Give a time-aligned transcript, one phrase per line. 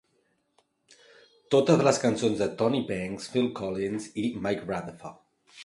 [1.55, 5.25] Totes les cançons de Tony Banks, Phil Collins, i Mike Rutherford.